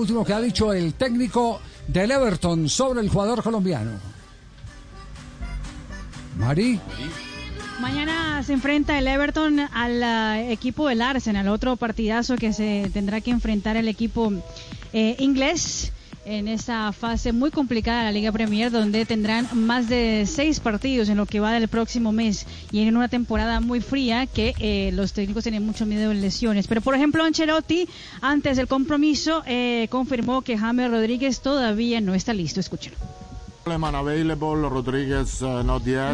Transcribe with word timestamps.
Último 0.00 0.24
que 0.24 0.32
ha 0.32 0.40
dicho 0.40 0.72
el 0.72 0.94
técnico 0.94 1.60
del 1.86 2.10
Everton 2.10 2.70
sobre 2.70 3.02
el 3.02 3.10
jugador 3.10 3.42
colombiano. 3.42 3.90
Mari. 6.38 6.80
Mañana 7.82 8.42
se 8.42 8.54
enfrenta 8.54 8.98
el 8.98 9.06
Everton 9.06 9.60
al 9.60 10.00
uh, 10.00 10.50
equipo 10.50 10.88
del 10.88 11.02
Arsenal, 11.02 11.48
otro 11.48 11.76
partidazo 11.76 12.36
que 12.36 12.54
se 12.54 12.90
tendrá 12.94 13.20
que 13.20 13.30
enfrentar 13.30 13.76
el 13.76 13.88
equipo 13.88 14.32
eh, 14.94 15.16
inglés 15.18 15.92
en 16.30 16.46
esa 16.46 16.92
fase 16.92 17.32
muy 17.32 17.50
complicada 17.50 17.98
de 18.00 18.04
la 18.04 18.12
Liga 18.12 18.30
Premier, 18.30 18.70
donde 18.70 19.04
tendrán 19.04 19.48
más 19.52 19.88
de 19.88 20.26
seis 20.26 20.60
partidos 20.60 21.08
en 21.08 21.16
lo 21.16 21.26
que 21.26 21.40
va 21.40 21.50
del 21.52 21.66
próximo 21.66 22.12
mes 22.12 22.46
y 22.70 22.86
en 22.86 22.96
una 22.96 23.08
temporada 23.08 23.60
muy 23.60 23.80
fría 23.80 24.26
que 24.26 24.54
eh, 24.60 24.92
los 24.92 25.12
técnicos 25.12 25.42
tienen 25.42 25.66
mucho 25.66 25.86
miedo 25.86 26.08
de 26.08 26.14
lesiones. 26.14 26.68
Pero, 26.68 26.82
por 26.82 26.94
ejemplo, 26.94 27.24
Ancelotti, 27.24 27.88
antes 28.20 28.56
del 28.56 28.68
compromiso, 28.68 29.42
eh, 29.44 29.88
confirmó 29.90 30.42
que 30.42 30.56
James 30.56 30.88
Rodríguez 30.88 31.40
todavía 31.40 32.00
no 32.00 32.14
está 32.14 32.32
listo. 32.32 32.60
Escúchalo. 32.60 32.96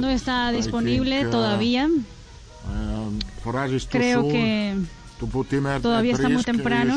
No 0.01 0.09
está 0.09 0.51
disponible 0.51 1.27
todavía. 1.27 1.91
Creo 3.91 4.29
que 4.29 4.75
todavía 5.83 6.13
está 6.13 6.29
muy 6.29 6.43
temprano. 6.43 6.97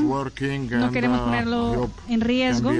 No 0.79 0.91
queremos 0.91 1.19
ponerlo 1.21 1.89
en 2.07 2.21
riesgo. 2.21 2.71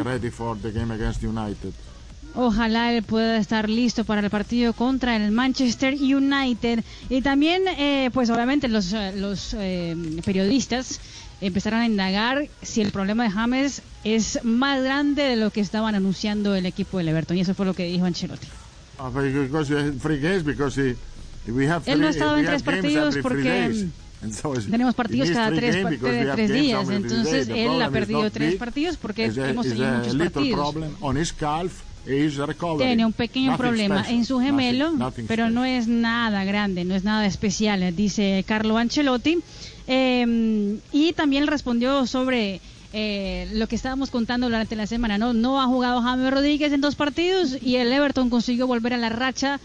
Ojalá 2.36 2.94
él 2.94 3.04
pueda 3.04 3.38
estar 3.38 3.70
listo 3.70 4.04
para 4.06 4.22
el 4.22 4.30
partido 4.30 4.74
contra 4.74 5.16
el 5.16 5.32
Manchester 5.32 5.96
United. 5.96 6.84
Y 7.10 7.22
también, 7.22 7.64
eh, 7.68 8.12
pues 8.14 8.30
obviamente 8.30 8.68
los, 8.68 8.94
los 9.16 9.56
eh, 9.58 9.96
periodistas 10.24 11.00
empezarán 11.42 11.82
a 11.82 11.86
indagar 11.88 12.48
si 12.62 12.82
el 12.82 12.92
problema 12.92 13.24
de 13.24 13.32
James 13.32 13.82
es 14.04 14.40
más 14.44 14.84
grande 14.84 15.24
de 15.24 15.36
lo 15.38 15.50
que 15.52 15.62
estaban 15.62 15.96
anunciando 15.96 16.54
el 16.54 16.66
equipo 16.66 17.00
del 17.00 17.08
Everton. 17.10 17.38
Y 17.38 17.42
eso 17.42 17.54
fue 17.56 17.66
lo 17.66 17.74
que 17.74 17.86
dijo 17.86 18.06
Ancelotti. 18.06 18.48
Él 21.88 22.02
no 22.02 22.08
ha 22.08 22.10
estado 22.12 22.38
en 22.38 22.46
tres 22.46 22.64
partidos 22.64 23.18
porque 23.22 23.88
tenemos 24.70 24.96
partidos 24.96 25.30
cada 25.32 25.52
tres, 25.52 25.78
tres 26.00 26.52
días, 26.52 26.90
entonces 26.90 27.50
él 27.50 27.82
ha 27.82 27.90
perdido 27.90 28.30
tres 28.32 28.56
partidos 28.56 28.98
porque 28.98 29.26
hemos 29.26 29.68
tenido 29.68 29.88
muchos 29.98 30.16
partidos. 30.16 30.76
Tiene 32.78 33.06
un 33.06 33.14
pequeño 33.14 33.58
problema 33.58 34.10
en 34.10 34.26
su 34.26 34.40
gemelo, 34.40 34.94
pero 35.28 35.50
no 35.50 35.66
es 35.66 35.88
nada 35.88 36.44
grande, 36.44 36.86
no 36.86 36.96
es 36.96 37.04
nada 37.04 37.26
especial, 37.26 37.96
dice 37.96 38.44
Carlo 38.48 38.78
Ancelotti. 38.78 39.40
Eh, 39.92 40.80
y 40.92 41.14
también 41.14 41.48
respondió 41.48 42.06
sobre 42.06 42.62
eh, 42.92 43.48
lo 43.54 43.68
que 43.68 43.76
estábamos 43.76 44.10
contando 44.10 44.48
durante 44.48 44.76
la 44.76 44.88
semana, 44.88 45.18
¿no? 45.18 45.34
No 45.34 45.62
ha 45.62 45.66
jugado 45.66 46.02
James 46.02 46.32
Rodríguez 46.32 46.74
en 46.74 46.82
dos 46.82 46.96
partidos 46.96 47.58
y 47.62 47.76
el 47.76 47.92
Everton 47.92 48.30
consiguió 48.30 48.66
volver 48.66 48.94
a 48.94 48.98
la 48.98 49.10
racha 49.10 49.60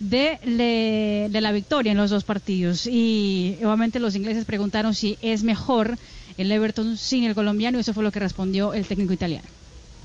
de, 0.00 1.28
de 1.30 1.40
la 1.40 1.52
victoria 1.52 1.92
en 1.92 1.98
los 1.98 2.10
dos 2.10 2.24
partidos. 2.24 2.86
Y 2.86 3.56
obviamente 3.62 3.98
los 4.00 4.14
ingleses 4.14 4.44
preguntaron 4.44 4.94
si 4.94 5.18
es 5.22 5.42
mejor 5.42 5.98
el 6.36 6.52
Everton 6.52 6.96
sin 6.96 7.24
el 7.24 7.34
colombiano 7.34 7.78
y 7.78 7.80
eso 7.80 7.92
fue 7.94 8.04
lo 8.04 8.12
que 8.12 8.20
respondió 8.20 8.74
el 8.74 8.86
técnico 8.86 9.12
italiano. 9.12 9.46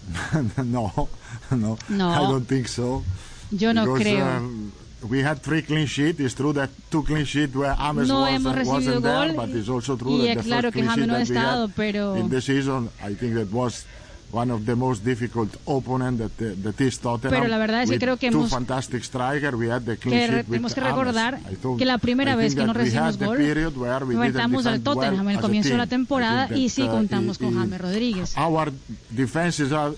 no, 0.63 1.07
no, 1.51 1.77
no, 1.89 2.13
I 2.13 2.27
don't 2.27 2.47
think 2.47 2.67
so. 2.67 3.03
Yo 3.51 3.73
no 3.73 3.85
Because, 3.85 4.03
creo. 4.03 4.37
um, 4.37 4.71
we 5.09 5.23
had 5.23 5.37
three 5.41 5.61
clean 5.61 5.85
sheets. 5.87 6.19
It's 6.19 6.33
true 6.35 6.53
that 6.53 6.69
two 6.89 7.03
clean 7.03 7.25
sheets 7.25 7.55
where 7.55 7.73
James 7.75 8.07
No 8.07 8.21
wasn't, 8.21 8.33
hemos 8.45 8.55
recibido 8.55 8.73
wasn't 8.73 9.03
there, 9.03 9.27
gol, 9.33 9.35
but 9.35 9.55
it's 9.55 9.69
also 9.69 9.95
true 9.95 10.17
y 10.19 10.27
that 10.27 10.37
the 10.37 10.43
claro 10.43 10.71
first 10.71 10.73
que 10.73 10.81
clean 10.81 11.07
James 11.07 11.07
sheet 11.07 11.07
no 11.07 11.13
ha 11.13 11.19
that 11.19 11.29
we 11.29 11.35
had 11.37 11.45
estado, 11.45 11.71
pero- 11.75 12.15
in 12.17 12.29
the 12.29 12.41
season, 12.41 12.89
I 13.01 13.13
think 13.15 13.35
that 13.35 13.51
was 13.51 13.85
one 14.33 14.51
of 14.51 14.65
the 14.65 14.75
most 14.75 15.05
difficult 15.05 15.55
opponents 15.67 16.19
that 16.19 16.31
the, 16.37 16.55
that 16.63 16.81
is 16.81 16.97
Tottenham. 16.99 17.31
Pero 17.31 17.47
la 17.47 17.59
verdad 17.59 17.83
es 17.83 17.91
que 17.91 17.99
creo 17.99 18.17
que 18.17 18.31
two 18.31 18.39
hemos- 18.39 18.49
fantastic 18.49 19.03
strikers. 19.03 19.53
We 19.55 19.69
had 19.71 19.83
the 19.83 19.95
clean 19.97 20.29
que 20.31 20.43
tenemos 20.43 20.73
que 20.73 20.81
recordar 20.81 21.39
thought- 21.61 21.77
que 21.77 21.85
la 21.85 21.99
primera 21.99 22.35
vez 22.35 22.55
que 22.55 22.65
no 22.65 22.73
recibimos 22.73 23.17
gol 23.17 23.37
enfrentamos 23.37 24.65
al 24.65 24.81
Tottenham 24.81 25.29
en 25.29 25.35
el 25.35 25.41
comienzo 25.41 25.69
de 25.69 25.77
la 25.77 25.87
temporada 25.87 26.49
y 26.57 26.69
sí 26.69 26.83
uh, 26.83 26.87
contamos 26.87 27.37
con 27.37 27.53
James 27.53 27.79
Rodríguez. 27.79 28.35
Our 28.37 28.73
defensive 29.11 29.73
uh, 29.75 29.95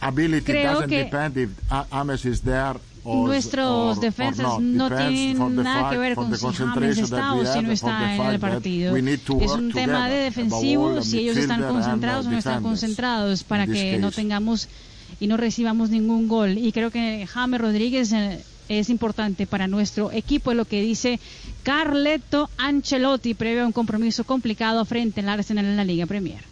ability 0.00 0.44
Creo 0.52 0.74
doesn't 0.74 0.88
que 0.90 1.04
depend 1.04 1.36
if 1.38 1.50
James 1.90 2.24
is 2.26 2.42
there 2.42 2.78
Nuestros 3.04 4.00
defensas 4.00 4.60
no 4.60 4.88
tienen 4.88 5.56
nada 5.56 5.90
que 5.90 5.98
ver 5.98 6.14
con 6.14 6.36
si 6.36 6.46
James 6.46 6.98
está 6.98 7.34
o 7.34 7.44
si 7.44 7.60
no 7.60 7.72
está 7.72 8.14
en 8.14 8.22
el 8.22 8.38
partido. 8.38 8.96
Es 8.96 9.50
un 9.52 9.72
tema 9.72 10.08
de 10.08 10.16
defensivo, 10.16 11.02
si 11.02 11.18
ellos 11.20 11.36
están 11.36 11.62
concentrados 11.62 12.26
o 12.26 12.30
no 12.30 12.38
están 12.38 12.62
concentrados 12.62 13.44
para 13.44 13.66
que 13.66 13.98
no 13.98 14.12
tengamos 14.12 14.68
y 15.20 15.26
no 15.26 15.36
recibamos 15.36 15.90
ningún 15.90 16.28
gol. 16.28 16.58
Y 16.58 16.72
creo 16.72 16.90
que 16.90 17.26
James 17.26 17.60
Rodríguez 17.60 18.12
eh, 18.12 18.42
es 18.68 18.88
importante 18.88 19.46
para 19.46 19.68
nuestro 19.68 20.10
equipo, 20.10 20.50
es 20.50 20.56
lo 20.56 20.64
que 20.64 20.80
dice 20.80 21.20
Carleto 21.62 22.50
Ancelotti 22.56 23.34
previo 23.34 23.62
a 23.62 23.66
un 23.66 23.72
compromiso 23.72 24.24
complicado 24.24 24.84
frente 24.84 25.20
al 25.20 25.28
Arsenal 25.28 25.64
en 25.64 25.76
la 25.76 25.84
Liga 25.84 26.06
Premier. 26.06 26.42